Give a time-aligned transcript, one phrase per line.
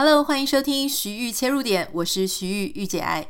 [0.00, 3.26] Hello，欢迎收听徐玉切入点，我是徐玉玉姐爱。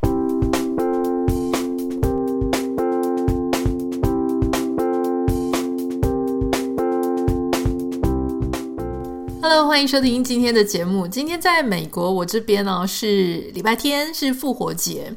[9.40, 11.08] Hello，欢迎收听今天的节目。
[11.08, 15.14] 今天在美国，我这边呢是礼拜天，是复活节。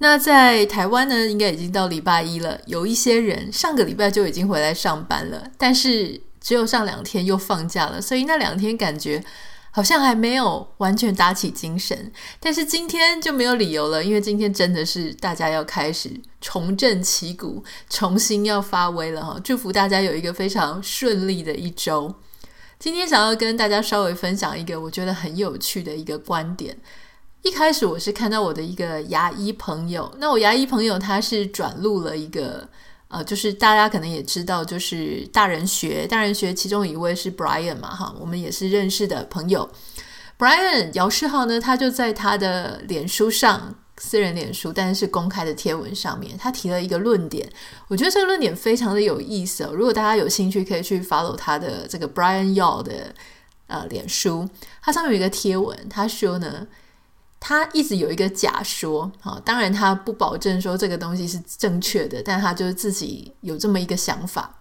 [0.00, 2.60] 那在台湾呢，应该已经到礼拜一了。
[2.66, 9.24] 有一些人上个礼拜就已经回来上班了，但是只有上两天又放假了，所以那两天感觉。
[9.74, 16.10] 好像还没有完全打起精神，但是今天就没有理由了，因为今天真的是大家要开始
[16.42, 19.40] 重振旗鼓，重新要发威了哈！
[19.42, 22.14] 祝福大家有一个非常顺利的一周。
[22.78, 26.76] 今天想要跟大家稍微分享一个我觉得很有趣的一个观点。
[27.40, 32.68] 一开始我是看到我的一个牙医朋友，那我牙医朋友他是转录了一个。
[33.12, 39.68] 呃，就是大家可能也知道，就是大人学，大人学其中一位是 Brian 嘛，哈，我们也是认识的朋友。
[40.38, 47.46] Brian 姚世浩呢，他就在他的脸书上，私人脸书，但是是公开的贴文上面，他提了一个论点，
[47.88, 49.72] 我觉得这个论点非常的有意思哦。
[49.74, 53.14] 如果大家有兴趣，可以去 follow 他的这个 Brian Yao 的
[53.66, 54.48] 呃脸书，
[54.80, 56.66] 他上面有一个贴文，他说呢。
[57.44, 64.60] 他一直有一个假说，啊，当然他不保证说这个东西是正确的，但他就是自己有这么一个想法。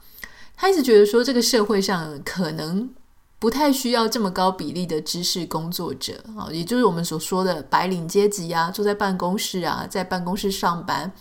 [0.57, 2.89] 他一直觉得说，这个社会上可能
[3.37, 11.11] 不太需要这么高比例的知识工作者，啊，也就是我们所说的白领阶级啊，坐在办公室啊，在办公室上班，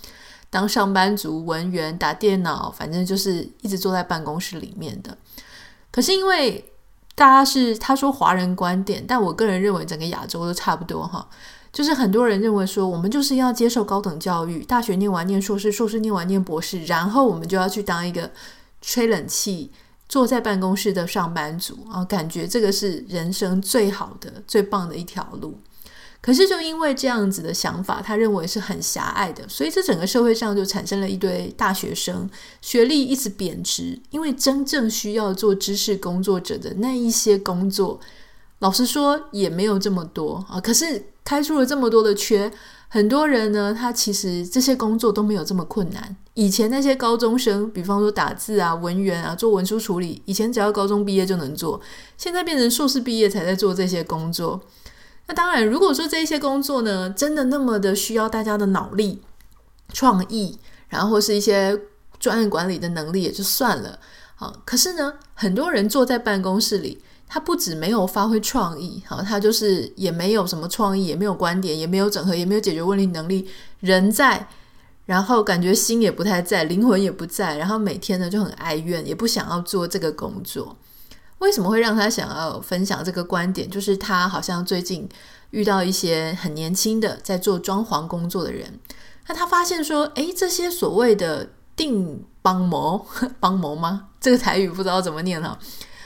[0.49, 5.15] 当上班族、文员、打电脑，反正就是一直坐在办公室里面的。
[5.91, 6.70] 可是因为
[7.15, 11.29] 大家是他说华人观点，但我个人认为整个亚洲都差不多哈，
[11.73, 18.31] 就是很多人认为说我们就是要接受高等教育，大学念完念硕士，硕士念完念博士，然后我们就要去当一个
[18.81, 19.71] 吹冷气、
[20.09, 25.61] 坐在办公室的上班族啊，感觉这个是人生最好的、最棒的一条路。
[26.23, 32.29] 可是，就因为这样子的想法，他认为是很狭隘的，所以这整个社会上就产生了一堆大学生，
[32.61, 33.99] 学历一直贬值。
[34.11, 37.99] 因为真正需要做知识工作者的那一些工作，
[38.59, 40.61] 老实说也没有这么多啊。
[40.61, 42.53] 可是开出了这么多的缺，
[42.89, 46.15] 很多人呢，他其实这些工作都没有这么困难。
[46.35, 51.81] 以前那些高中生，比方说打字啊、文员啊、做文书处理，以前只要高中毕业就能做，
[52.19, 54.61] 现在变成硕士毕业才在做这些工作。
[55.31, 59.23] 那当然，如果说这一些工作呢，真的那么的需要大家的脑力、
[59.93, 60.59] 创意，
[60.89, 61.83] 然后是一些
[62.19, 63.97] 专案管理的能力，也就算了。
[64.35, 73.49] 好，可是呢，很多人坐在办公室里，他不止没有发挥创意，好，他就是也没有什么创意，也没有观点，也没有整合，也没有解决问题能力。
[73.79, 74.49] 人在，
[75.07, 80.77] 然后感觉心也不太在，灵魂也不在，然后每天呢就很哀怨，也不想要做这个工作。
[81.41, 83.69] 为什么会让他想要分享这个观点？
[83.69, 85.07] 就是他好像最近
[85.51, 88.79] 遇到一些很年轻的在做装潢工作的人，
[89.27, 93.05] 那他发现说，诶，这些所谓的定帮模
[93.41, 94.09] 帮模吗？
[94.21, 95.59] 这个台语不知道怎么念哈。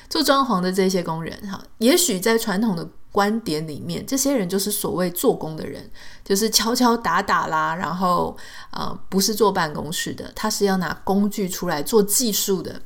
[0.09, 5.91] 做装潢的这些工人哈，也许在传统的观点里面，这些人就是所谓做工的人，
[6.25, 8.37] 就是敲敲打打啦，然后
[8.71, 12.81] 呃，不是坐办公室的，他是要拿工具出来做技术的。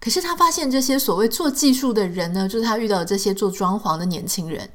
[0.00, 4.70] 可是他发现这些所谓做技术的人呢，就是他遇到的这些做装潢的年轻人，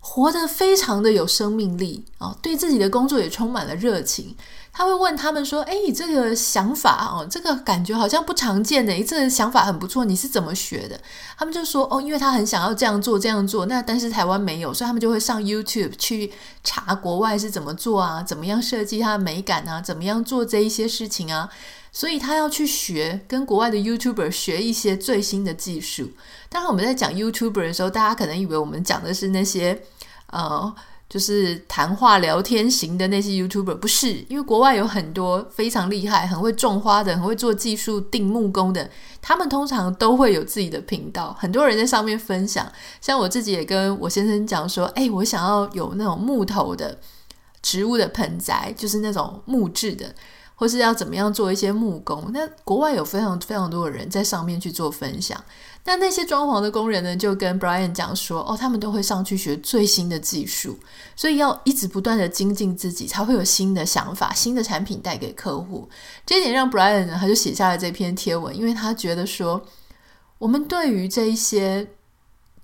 [0.00, 4.36] 活得非常的有生命力啊、哦，对自己的工作也充满了热情。
[4.76, 11.00] 他会问他们说：“哎，这个想法哦，这个感觉好像不常见的，这个想法很不错，你是怎么学的？”
[11.38, 16.32] 他们就说：“哦，因为他很想要这样做这样做，那但是台湾没有，所以他们就会上 YouTube 去
[16.64, 21.48] 查国外是怎么做啊，怎么样设计它的美感啊，怎么样做这一些事情啊。”
[21.96, 26.10] 所以他要去学，跟国外的 YouTuber 学一些最新的技术。
[26.48, 29.80] 当然，我们在讲 YouTuber 的时候，大家可能以为我们讲的是那些
[30.26, 30.74] 呃，
[31.08, 38.90] 就是谈话聊天型的那些 YouTuber，不是，因为国外有很多非常厉害、很会种花的、很会做技术、定木工的，
[39.22, 42.66] 他们通常都会有自己的频道，很多人在上面分享。
[43.00, 46.98] 像我自己也跟我先生讲说，哎，我想要有那种木头的
[47.62, 50.12] 植物的盆栽，就是那种木质的。
[50.54, 55.42] 或是要怎么样做一些木工，那国外有非常非常多的人在上面去做分享。
[55.84, 60.78] 那那些装潢的工人呢，就跟 Brian 讲说，哦，他们都会上去学最新的技术，
[61.14, 65.88] 所以要一直不断的精进自己，才会有新的想法、新的产品带给客户。
[66.24, 69.60] 这一点让 Brian 呢，他就写下了这篇贴文，因为他觉得说，
[70.38, 71.86] 我们对于这一些。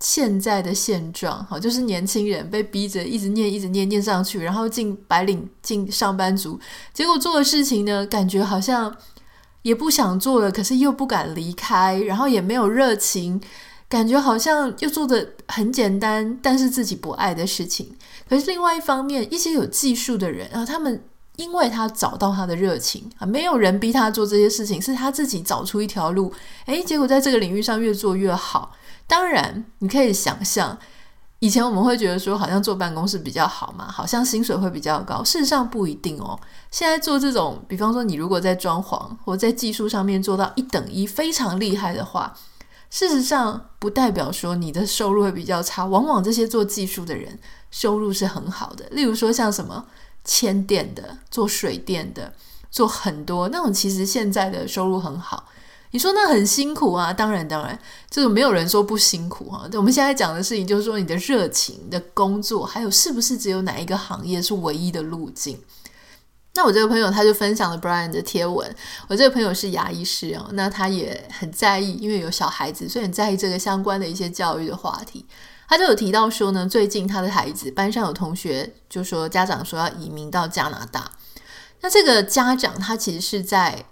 [0.00, 6.58] 现在的现状，哈，就是年轻人被逼着一直念，一直念，念上去，然后进白领，进上班族，
[6.94, 8.96] 结果做的事情呢，感觉好像
[9.60, 13.38] 也不想做了，可是又不敢离开，然后也没有热情，
[13.90, 17.94] 感觉好像又做的很简单，但是自己不爱的事情。
[18.26, 21.04] 可是另外一方面，一些有技术的人啊，他们
[21.36, 26.32] 因为他找到他的热情啊，没有人逼他做这些事情，是他自己找出一条路，
[26.64, 28.72] 诶，结果在这个领域上越做越好。
[29.10, 30.78] 当然，你可以想象。
[31.40, 35.24] 以前我们会觉得说，好像坐办公室比较好嘛，好像薪水会比较高。
[35.24, 36.38] 事实上不一定哦。
[36.70, 42.32] 现在做这种，比方说你如果在装潢或在技术上面做到一等一，非常厉害的话，
[42.88, 45.84] 事实上不代表说你的收入会比较差。
[45.84, 47.36] 往往这些做技术的人
[47.72, 48.84] 收入是很好的。
[48.90, 49.86] 例如说像什么
[50.24, 52.32] 牵电的、做水电的、
[52.70, 55.46] 做很多那种，其实现在的收入很好。
[55.92, 57.76] 你说那很辛苦啊，当然当然，
[58.08, 59.68] 这个没有人说不辛苦啊。
[59.72, 65.58] 我们现在讲的事情就是说你的热情、的工作，还有是不是只有哪一个行业是唯一的路径？
[66.54, 68.72] 那我这个朋友他就分享了 Brian 的贴文。
[69.08, 75.26] 我这个朋友是牙医师哦，那他也很在意，因为有小孩子，所以很在意这个相关的一些教育的话题。
[75.68, 81.10] 他就有提到说呢，最近他的孩子班上有同学就说家长说要移民到加拿大，
[81.80, 83.86] 那这个家长他其实是在。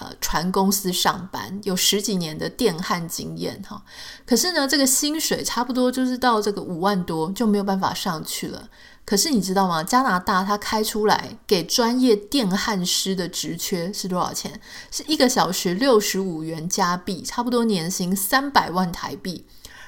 [0.00, 3.84] 呃，船公司上班有十几年的电焊经验哈，
[4.24, 8.70] 可是呢，这个薪水差不多就是到这个五万多就没有办法上去了。
[9.04, 9.84] 可是你知道吗？
[9.84, 14.58] 加拿大它开出来给专业电焊师的职缺是多少钱？
[14.90, 19.44] 是一个小时六十五元加币，差不多年薪三百万台币，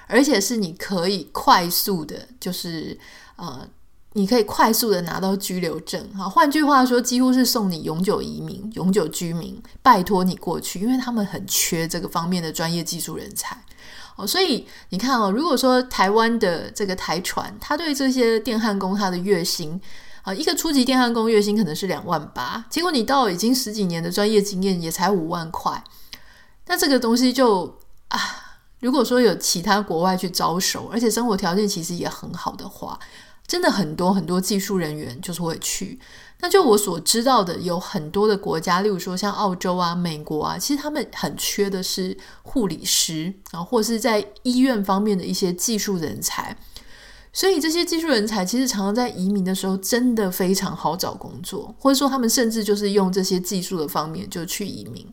[0.09, 2.99] 而且是你可以快速的，就是
[3.37, 3.67] 呃。
[4.15, 13.57] 你可以快速的拿到居留证，哈，换句话说，几乎是送你永久移民、永久居民，拜托你过去，因为他们很缺这个方面的专业技术人才，
[14.17, 19.81] 哦，所以你看哦，如果说台湾的这个台船，他对这些电焊工他的月薪
[20.21, 25.83] 啊，一个初级电焊工月薪可能是两万八，结果你到已经十几年的专业经验也才五万块，
[26.67, 27.79] 那这个东西就
[28.09, 28.19] 啊，
[28.81, 33.01] 如果说有其他国外去招手，而且生活条件其实也很好的话。
[33.53, 36.01] 真的很多很多技术人员就是会去，
[36.41, 46.57] 那就我所知道的，有很多的国家，例如说像澳洲啊、美国啊，其实他们很缺的是护理师啊，或者是在医院方面的一些技术人才。
[47.31, 55.07] 所以这些技术人才其实常常在移民的时候真的非常好找工作，或者说他们甚至就是用这些技术的方面就去移民。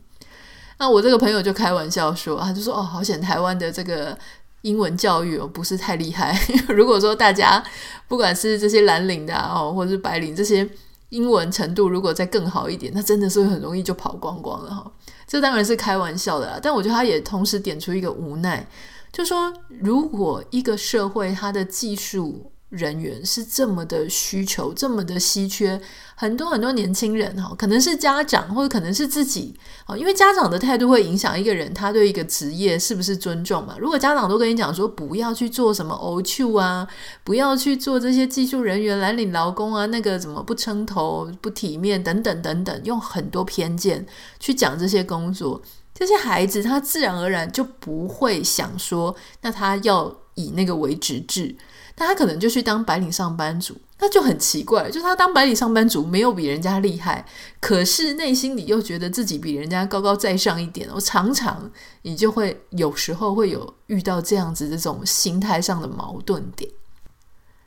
[0.78, 4.16] 那我这个朋友就开玩笑说，他就说：“哦，好险台湾的这个。”
[4.62, 6.38] 英文教育哦，不是太厉害。
[6.68, 7.62] 如果说大家
[8.08, 10.68] 不管是这些蓝领的哦，或者是白领，这些
[11.08, 14.92] 英文程度如果再更好一点，那真的是很容易就跑光光了哈。
[15.26, 18.66] 这当然是开玩笑的啦，但我觉得他也同时点出一个无奈，
[19.12, 25.80] 就说如果一个社会它的技术人员是这么的需求，这么的稀缺，
[26.14, 29.54] 很多很多年轻人哈，可能是家长或者可能是自己
[29.86, 33.76] 啊，因为家长的态度会影响一个人他对一个职业是不是尊重嘛。
[33.78, 36.86] 如果家长都跟你讲说不要去做什么欧趣啊，
[37.24, 44.06] 不要去做这些技术人员、蓝领劳工啊，那个怎么不称头、不体面等等等等，用很多偏见
[44.38, 45.60] 去讲这些工作，
[45.92, 51.56] 这些孩子他自然而然就不会想说，那他要以那个为职志。
[52.00, 57.22] 那他可能就去当白领上班族，那就很奇怪，就是他当白领上班族没有比人家厉害，
[57.60, 60.88] 可是内心里又觉得自己比人家高高在上一点。
[60.94, 61.70] 我常常
[62.00, 66.70] 你就会有时候会有遇到这样子这种心态上的矛盾点。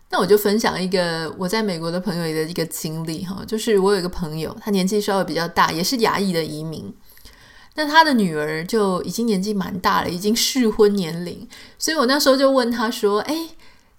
[0.10, 6.92] 那我就分享一个我在美国的朋友的一个经历哈，就是我有一个朋友，他年纪稍微比较大，也是牙裔的移民，
[7.76, 11.48] 那他的女儿就已经年纪蛮大了，已经适婚年龄，
[11.78, 13.50] 所以我那时候就问他说：“诶……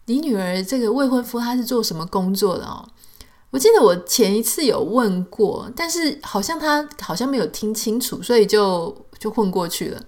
[0.06, 2.86] 你女儿这个未婚夫他是做什么工作的哦？
[3.50, 10.04] 我记得我前一次有问过，但是好像他好像没有听清楚，所以就就混过去了。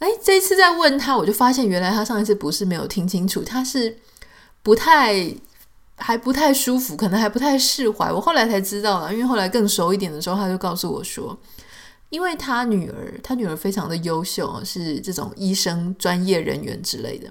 [0.00, 3.98] 哎，这一次再问他，我就发现原来他上一次不是没有听清楚，他是
[4.62, 5.34] 不太
[5.96, 8.12] 还不太舒服，可能还不太释怀。
[8.12, 11.36] 我后来才知道了，因为后来更熟一点的时候，他就告诉我说，
[12.10, 17.28] 因为他女儿，他女儿非常的优秀，是这种医生专业人员之类的。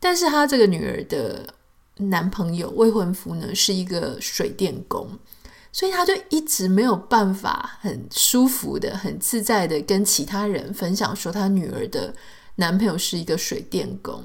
[0.00, 1.54] 但是他这个女儿的
[1.98, 5.06] 男朋友未婚夫呢，是一个水电工，
[5.70, 12.14] 所以他就一直没有办法很舒服的、很自在的跟其他人分享说他女儿的
[12.56, 14.24] 男朋友是一个水电工。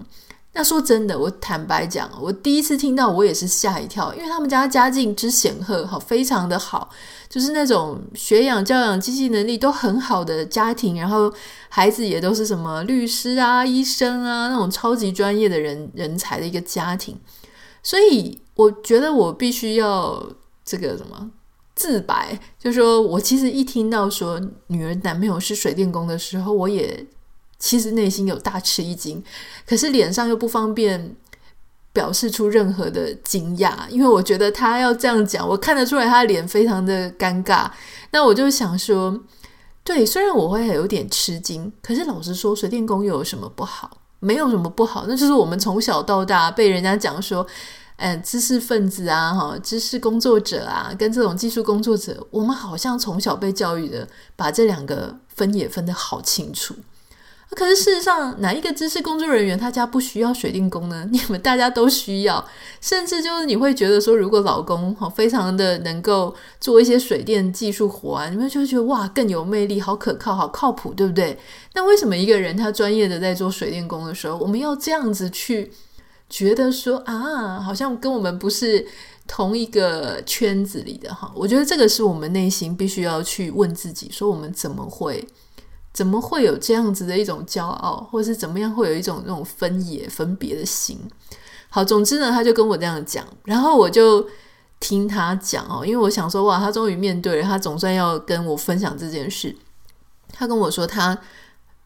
[0.58, 6.90] 那说真的，我坦白讲，我第一次听到我也是吓一跳，因为他们家家境之显赫，好，非常的好，
[7.28, 11.30] 就是那种学养、教养、经济能力都很好的家庭，然后
[11.68, 17.20] 孩子也都是什么律师啊、医生啊那种超级专业的人人才的一个家庭，
[17.84, 20.26] 所以我觉得我必须要
[20.64, 21.32] 这个什么
[21.76, 27.06] 自白，就说我其实一听到说女儿男朋友是水电工的时候，我也。
[27.58, 29.24] 其实内心有大吃一惊，
[29.66, 31.16] 可是脸上又不方便
[31.94, 37.70] 表示出任何的惊讶，因为我觉得他要这样讲，我看得出来他的脸非常的尴尬。
[38.12, 39.20] 那我就想说，
[39.84, 43.98] 对，虽然我会有点吃惊，可是老实说，水电工又有什么不好？
[44.20, 47.46] 没有什么不好，那就是我们从小到大被人家讲说，
[47.98, 56.74] 嗯，知识分子啊，哈，知识工作者啊，跟这种技术工作者，我们好像从小被教育的，把这两个分也分得好清楚。
[57.52, 61.08] 可是事实上，哪一个知识工作人员他家不需要水电工呢？
[61.12, 62.46] 你们大家都需要，
[62.82, 71.38] 甚至就是你会觉得说，如果老公哈非常的能够做一些水电技术活啊，你们就会觉得哇更有魅力，好可靠，好靠谱，对不对？
[71.74, 75.72] 那为什么一个人他专业的在做水电工的时候，我们要这样子去
[76.30, 78.86] 觉得说啊，好像跟我们不是
[79.28, 81.32] 同一个圈子里的哈？
[81.34, 85.26] 我觉得这个是我们内心必须要去问自己，说我们怎么会？
[85.96, 91.00] 怎么会有这样子的一种骄傲，或者是怎么样会有一种那种分野分别的心？
[91.70, 94.28] 好，总之呢，他就跟我这样讲，然后我就
[94.82, 99.56] 听他讲哦，因为我想说，哇，他终于面对了，他总算要跟我分享这件事。
[100.34, 101.18] 他跟我说，他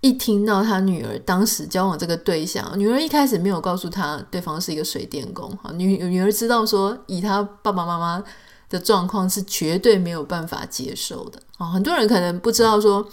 [0.01, 8.23] 一听到他女儿当时交往这个对象，女儿一开始没有告诉他对方是一个水电工，哈，女女儿知道说，以他爸爸妈妈
[8.69, 11.69] 的状况是绝对没有办法接受的啊。
[11.69, 13.07] 很多人可能不知道说。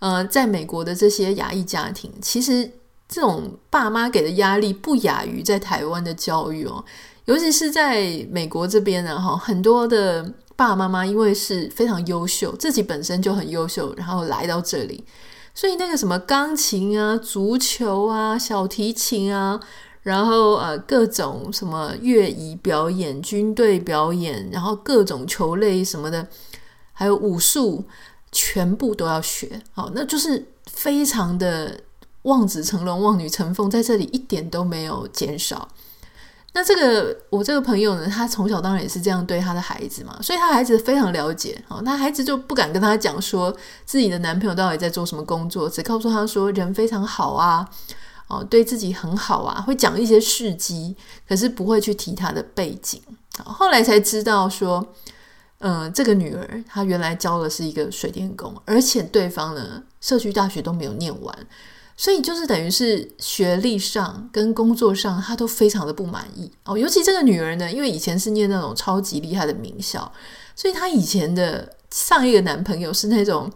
[0.00, 2.70] 呃，在美国的这些亚裔家庭，其实
[3.06, 6.84] 这种爸妈给的压力不亚于在台湾的教育哦。
[7.26, 10.22] 尤其是在美国这边呢，哈，很多的
[10.56, 15.04] 爸爸妈妈因为是非常优秀，自己本身就很优秀，然后来到这里，
[15.54, 19.60] 所以那个什么钢琴啊、足球啊、小提琴啊，
[20.02, 26.26] 然后呃各种什么乐仪表演、军队表演，然后各种球类什么的，
[26.94, 27.84] 还有武术。
[28.32, 31.80] 全部都要学，好，那就是非常的
[32.22, 35.68] 望子成龙、望女成凤，在这里一点都没有减少。
[36.52, 47.68] 那这个我这个朋友呢，他从小当然也是这样对他的孩子嘛，所以他孩子非常了解，好，那孩子就不敢跟他讲说自己的男朋友到底在做什么工作，只告诉他说人非常好啊，
[48.28, 50.96] 哦，对自己很好啊，会讲一些事迹，
[51.28, 53.02] 可是不会去提他的背景。
[53.44, 54.94] 后来才知道说。
[55.60, 61.38] 嗯，这个女儿她原来教的是一个水电工，而且对方呢，社区大学都没有念完，
[61.98, 66.78] 所以就是等于是学历上跟工作上，她都非常的不满意哦。
[66.78, 70.10] 尤其这个女儿呢，因为以前是念那种超级厉害的名校，
[70.56, 73.52] 所以她以前的上一个男朋友是那种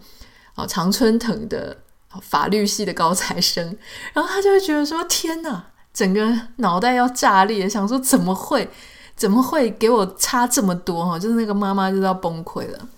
[0.57, 1.75] 哦常春藤的
[2.21, 3.75] 法律系的高材生，
[4.13, 8.69] 然后她就会觉得说：天哪，整个脑袋要炸裂，想说怎么会？
[9.17, 11.19] 怎么会给我差这么多哈？
[11.19, 12.89] 就是那个妈妈就要崩溃了。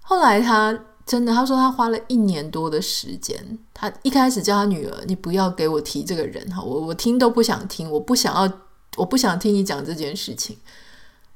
[0.00, 3.58] 后来他真的，他说他花了一年多的时间。
[3.72, 8.52] 他一开始叫他女儿：“你不要给我提这个人哈，我我听都不想听，我不想要，
[8.96, 10.56] 我不想听你讲这件事情。”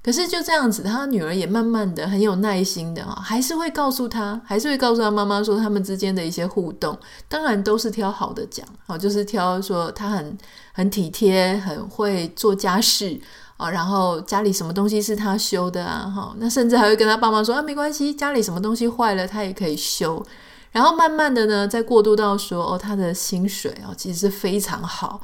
[0.02, 10.38] 可是就这样子，他女儿也慢慢的很有耐心的哈，还是会告诉他，还是会告诉他妈妈说他们之间的一些互动，当然都是挑好的讲，好就是挑说他很
[10.72, 13.20] 很体贴，很会做家事。
[13.60, 16.10] 啊，然后家里什么东西是他修的啊？
[16.16, 20.24] 哈，那甚至还会跟他爸妈说啊，没关系，家里什么东西坏了，他也可以修。
[20.72, 25.20] 然后慢慢的呢，再过渡到说，哦，他的薪水哦，其实是非常好，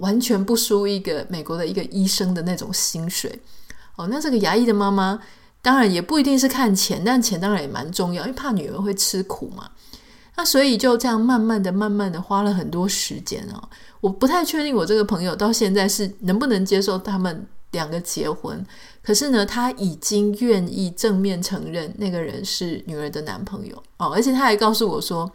[0.00, 3.40] 完全不输一个美国的一个医生的那种薪水。
[3.96, 5.20] 哦，那这个牙医的妈妈
[5.60, 9.68] 当然也不一定是看钱，但钱当然也蛮重要，因为怕女儿会吃苦嘛。
[10.36, 13.68] 那所以就这样慢慢的、慢慢的花了很多时间啊。
[14.00, 17.46] 我不太确定我这个朋友到现在是能不能接受他们。
[17.74, 18.64] 两个结婚，
[19.02, 25.30] 可是呢，他已经愿意正面承认那个人是女儿的男朋友哦，而且他还告诉我说，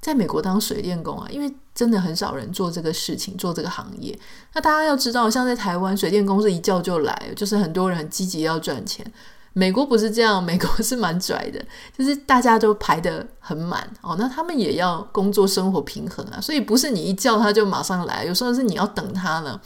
[0.00, 4.18] 在美国当水电工啊，因为真的很少人做这个事情，做这个行业。
[4.54, 9.04] 那大家要知道，像在台湾，水电工是一叫就来，就是很多人很积极要赚钱。
[9.52, 11.60] 美国不是这样， 美国是蛮拽的，
[11.98, 19.60] 就是大家都排得很满哦，那他们也要工作生活平衡啊，所以不是你一叫他就马上来，有时候是你要等他呢，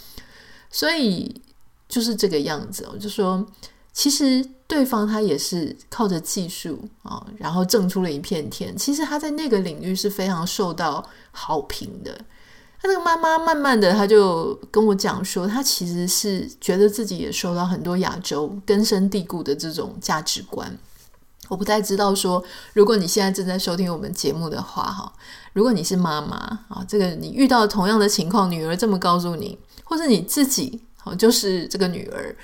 [0.70, 1.42] 所以。
[1.94, 3.46] 就是这个样子，我就说，
[3.92, 8.76] 其实对方他也是靠着技术啊，然后挣出了一片天。
[8.76, 12.12] 其实他在那个领域是非常受到好评的。
[12.82, 20.76] 他那个妈妈慢慢的，他就跟我讲说，他其实是觉得自己也受到很多亚洲根深蒂固的这种价值观。
[21.48, 25.12] 我不太知道说，如果你现在正在收听我们节目的话，哈，
[25.52, 26.36] 如果你是妈妈
[26.66, 30.80] 啊，这个你遇到同样的情况，女儿这么告诉你，或者你自己。
[31.04, 32.34] 哦，就是这个女儿，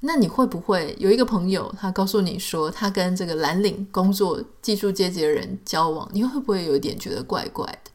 [0.00, 7.90] 那你会不会有一个朋友，他告诉你说，他跟这个蓝领工作技术阶级的人交往，你会不会有一点觉得怪怪的？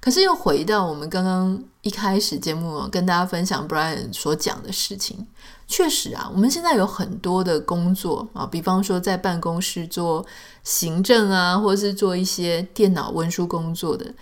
[0.00, 5.26] 可是又回到我们刚刚一开始节目跟大家分享 Brian 所讲的事情，
[5.68, 10.24] 确实啊，我们现在有很多的工作啊，比方说在办公室做
[10.64, 14.14] 行政啊，或是做一些电脑文书工作的。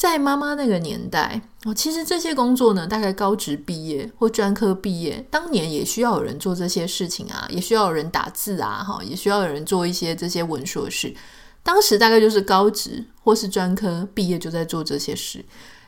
[0.00, 11.14] 在妈妈那个年代哦，其实这些工作呢，大概高职毕业或专科毕业，当年也需要有人做这些事情啊，也需要有人打字啊，哈，也需要有人做一些这些文书事。
[11.62, 15.44] 当时大概就是高职或是专科毕业就在做这些事。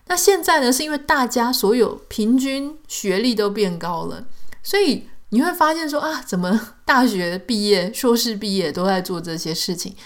[0.09, 4.26] 那现在呢，是因为大家所有平均学历都变高了，
[4.62, 9.97] 所以你会发现说啊，怎么大学毕业、硕士毕业都在做这些事情？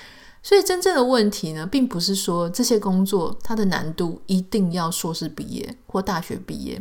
[0.47, 6.81] 所以真正的问题呢，并不是说这些工作它的难度一定要硕士毕业或大学毕业，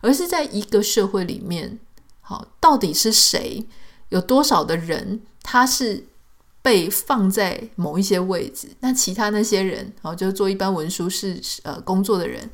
[0.00, 1.78] 而是在一个社会里面，
[2.22, 3.66] 好，到底是谁，
[4.08, 6.06] 有多少的人，他是
[6.62, 12.48] 被放在某一些位置，那其他那些人，好，就做一般文书是呃工作的人，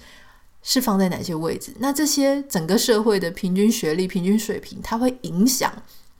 [0.64, 1.72] 是放在哪些位置？
[1.78, 5.72] 那这些整个社会的平均学历、平均水平，它会影响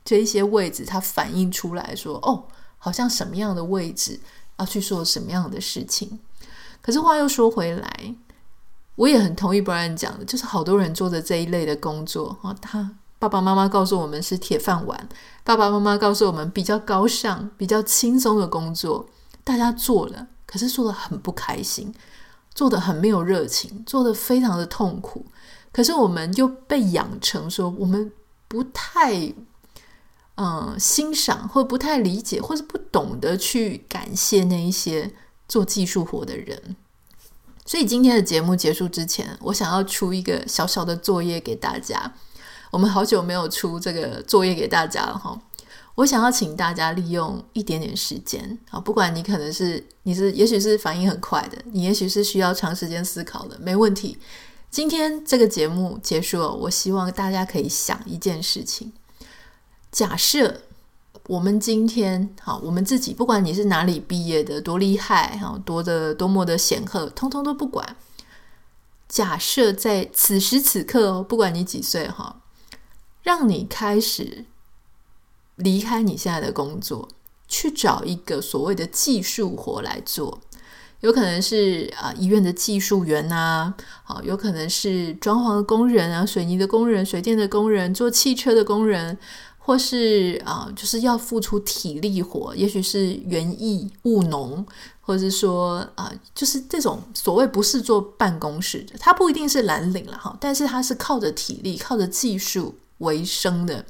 [0.05, 2.45] 这一些位置，它反映出来说，哦。
[2.79, 4.19] 好像什么样的位置
[4.57, 6.19] 要去做什么样的事情，
[6.81, 8.15] 可是话又说回来，
[8.95, 15.09] 我也很同意 Brian 讲的，就是好多人做的这一类的工作啊，他爸爸妈妈告诉我们是铁饭碗，
[15.43, 19.07] 爸爸妈妈告诉我们比较高尚、比较轻松的工作，
[19.43, 21.93] 大家做了，可是做得很不开心，
[22.55, 25.25] 做得很没有热情，做得非常的痛苦，
[25.71, 28.11] 可是我们又被养成说我们
[28.47, 29.33] 不太。
[30.41, 35.11] 嗯，欣赏或不太理解，或是不懂得去感谢那一些
[35.49, 36.77] 做技术活的人。
[37.65, 42.13] 所以今天的节目结束之前，我想要出一个小小的作业给大家。
[42.71, 45.37] 我们好久没有出这个作业给大家了哈。
[45.95, 54.17] 我想要请大家利用一点点时间啊，不管你可能是你是，也许是反应很快的，你也许是需要长时间思考的，没问题。
[54.71, 58.93] 今天这个节目结束了，我希望大家可以想一件事情。
[59.91, 60.61] 假设
[61.27, 67.95] 我们今天好，我们自己不管你是哪里毕业的，多厉害哈，多的多么的显赫，通通都不管。
[69.07, 72.41] 假设在此时此刻，不管你几岁哈，
[73.23, 74.45] 让你开始
[75.55, 77.09] 离开你现在的工作，
[77.47, 80.39] 去找一个所谓的技术活来做，
[81.01, 83.73] 有可能是啊医院的技术员呐，
[84.03, 89.17] 好，有可能是装潢的工人啊，水泥的工人、水电的工人、做汽车的工人。
[89.69, 94.65] 或是啊、就是要付出体力活，也许是园艺务农，
[94.99, 103.85] 或者是说啊、就是这种所谓不是做办公室的，他不一定是蓝领了哈，但是他是靠着体力、靠着技术为生的，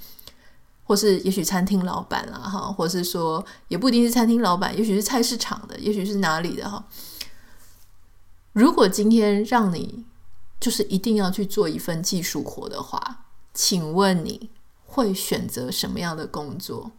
[0.84, 6.86] 或是也许餐厅老板了哈，或是说也不一定是餐厅老板，也许是菜市场的，也许是哪里的哈。
[8.52, 10.04] 如果今天让你
[10.60, 14.50] 就是一定要去做一份技术活的话，请问你？
[15.00, 16.92] 会选择什么样的工作？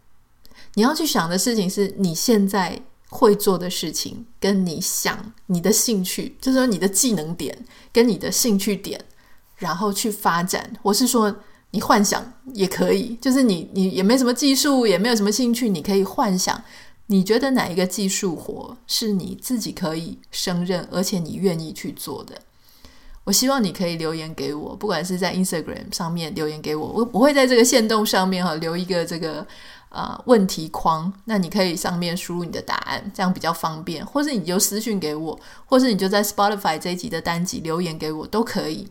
[0.74, 9.04] 你要去想的事情是你现在会做的事情，跟你想你的兴趣，就是说你的技能点跟你的兴趣点，
[9.56, 10.72] 然后去发展。
[10.82, 11.34] 我是说，
[11.72, 16.62] 你幻想也可以，就是你你也没什么技术，也没有什么兴趣，你可以幻想，
[17.06, 22.40] 你觉得哪一个技术活是你自己可以胜任，而且你愿意去做的。
[23.24, 29.46] 我希望你可以留言给我，不管是在 Instagram 上面留言给我，我我会在这个线动上面哈留一个这个
[29.90, 38.88] 呃问题框，那你可以上面输入你的答案，这样比较方便，或是你就私讯给我，或是你就在 Spotify 这一集的单集留言给我都可以。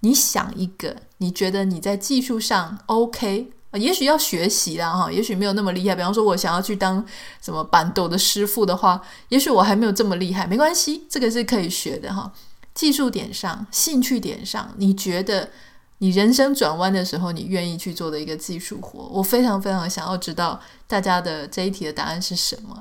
[0.00, 5.94] 你想一个你觉得你在技术上 OK，也许要学习啦哈，也许没有那么厉害。
[5.94, 7.04] 比方说，我想要去当
[7.42, 12.32] 什么板斗的师傅的话，也许我还没有这么厉害，没关系，这个是可以学的哈。
[12.74, 15.50] 技术点上、兴趣点上，你觉得
[15.98, 22.76] 你人生转弯的时候，你愿意去做的一个技术活，我非常非常想要知道大家的这一题的答案是什么。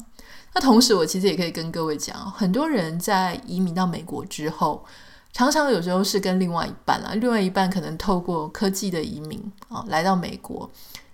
[0.54, 4.84] 那同时，我其实也可以跟各位讲，很多人在移民到美国之后，
[5.32, 10.69] 常常有时候是跟另外一半啊，另外一半可能透过科技的移民啊来到美国。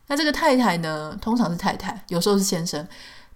[0.08, 2.88] 那这个太太呢，通常是太太，有时候是先生。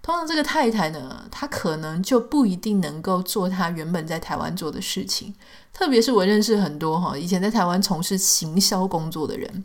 [0.02, 5.32] 通常这个太太呢，她可能就不一定能够做她原本在台湾做的事情。
[5.72, 9.64] 特别是我认识很多哈，以前在台湾从事行销工作的人，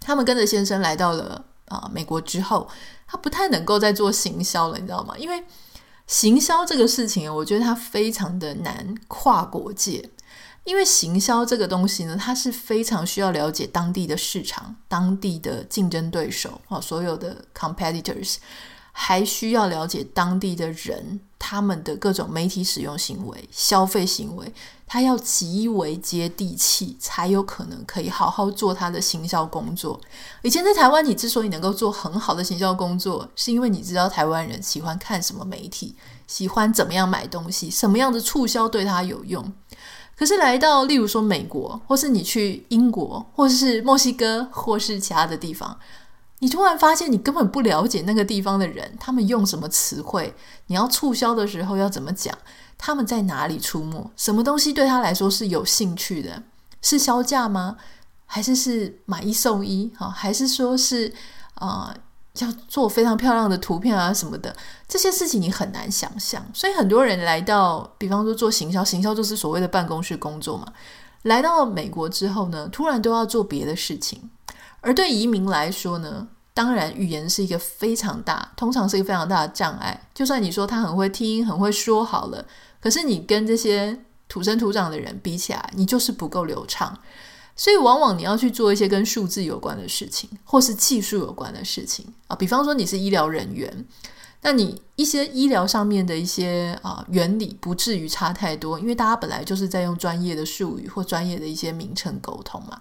[0.00, 2.68] 他们跟着先生来到了啊美国之后，
[3.06, 5.14] 他不太能够再做行销了，你知道吗？
[5.18, 5.44] 因为
[6.06, 10.10] 行销这个事情，我觉得它非常的难跨国界。
[10.64, 18.36] 因为行销这个东西呢，它是非常需要了解当地的市场、当地的竞争对手啊，所有的 competitors。
[18.96, 24.54] 还需要了解当地的人，他们的各种媒体使用行为、消费行为，
[24.86, 30.00] 他要极为接地气，才有可能可以好好做他的行销工作。
[30.42, 35.96] 以前在台湾，你之所以能够做很好的行销工作，是因为你知道台湾人喜欢看什么媒体，
[36.28, 39.52] 喜欢怎么样买东西，什么样的促销对他有用。
[40.16, 45.76] 可是来到，例如说美国，或是你去英国，或是墨西哥，或是其他的地方。
[46.40, 50.34] 你突然发现，你根本不了解那个地方的人，他们用什么词汇？
[50.66, 52.36] 你要促销的时候要怎么讲？
[52.76, 54.10] 他们在哪里出没？
[54.16, 56.42] 什么东西对他来说是有兴趣的？
[56.82, 57.76] 是销价吗？
[58.26, 59.90] 还是是买一送一？
[59.96, 61.14] 哈，还是说是
[61.54, 61.94] 啊、
[62.40, 64.54] 要做非常漂亮的图片啊什么的？
[64.86, 66.44] 这些事情你很难想象。
[66.52, 70.66] 所以很多人来到，比方说做行销，行销就是所谓的办公室工作嘛。
[71.22, 74.28] 来到美国之后呢，突然都要做别的事情。
[74.84, 80.08] 而对移民来说呢，当然语言是一个非常大，通常是一个非常大的障碍。
[80.14, 82.46] 就算你说他很会听、很会说好了，
[82.80, 86.96] 可是你跟这些土生土长的人比起来，你就是不够流畅。
[87.56, 92.36] 所以往往你要去做一些跟数字有关的事情，或是技术有关的事情啊。
[92.36, 93.86] 比方说你是医疗人员，
[94.42, 102.80] 那你一些医疗上面的一些啊原理不至于差太多，因为大家本来就是在用专业的术语或专业的一些名称沟通嘛。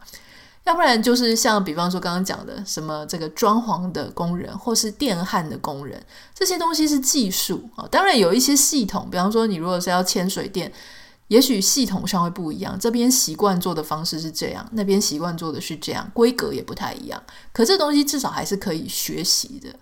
[0.66, 6.02] 要不然就是像比方说刚刚讲的什么这个装潢的工人，或是电焊的工人，
[6.34, 7.86] 这些东西是技术啊。
[7.92, 10.72] 当然有一些系统，比方说你如果是要牵水电，
[11.28, 17.22] 也许系统上会不一样，这边习惯做的方式是这样，那边习惯做的是这样，规格也不太一样。
[17.52, 19.76] 可这东西至少还是可以学习的。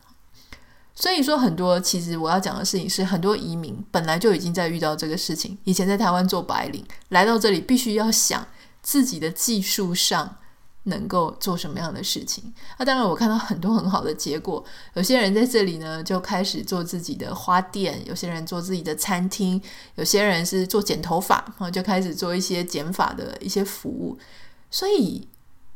[0.95, 5.55] 所以说很多其实我要讲的事情是，很多移民本来就已经在遇到这个事情。
[5.63, 8.47] 以前在台湾做白领，来到这里必须要想
[8.81, 10.37] 自己的技术上。
[10.83, 12.51] 能够做什么样的事情？
[12.79, 14.63] 那、当然，我看到很多很好的结果。
[14.95, 19.61] 有些人在这里呢，就开始做自己的花店；有些人做自己的餐厅；
[19.95, 24.17] 有些人是做剪头发，然后就开始做一些剪发的一些服务。
[24.71, 25.27] 所以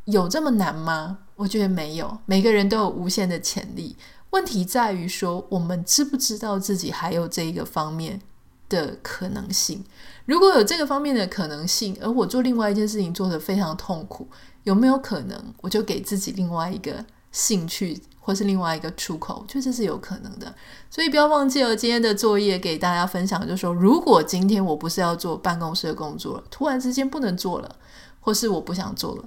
[0.05, 1.19] 有这么难吗？
[1.35, 2.17] 我觉得没有。
[2.25, 3.95] 每个人都有无限的潜力。
[4.31, 8.19] 问题在于说，我们知不知道自己还有这一个方面
[8.67, 9.83] 的可能性？
[10.25, 14.27] 如果有这个方面的可能性，而我做另外一件事情做得非常痛苦。
[14.65, 19.45] 有没有可能，我就给自己另外一个兴趣，或是另外一个出口？
[19.47, 20.53] 就这是有可能的。
[20.89, 27.75] 所以不要忘记了今天的作业，给大家分享，就是说，如果今天我不是要做办公室的工作，突然之间不能做了，
[28.19, 29.23] 或是我不想做了，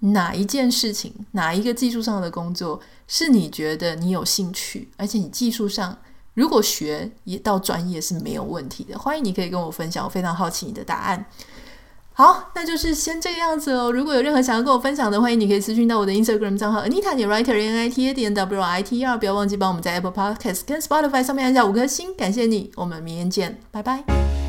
[0.00, 5.96] 哪一件事情，哪一个技术上的工作，是你觉得你有兴趣，而且你技术上
[6.34, 8.98] 如果学也到专业是没有问题的？
[8.98, 11.24] 欢迎你可以跟我分享，我非常好奇你的答案。
[12.14, 13.90] 好，那就是先这个样子哦。
[13.90, 19.16] 如果有任何想要跟我分享的，欢迎你可以私讯到我的 Instagram 账号 Anita 点 Writer N I T A 点 W I T E R。
[19.16, 22.70] 不要忘记帮我们在 Apple Podcast 跟 Spotify 上面按下五颗星，感谢你。
[22.76, 24.41] 我们明天见，拜拜。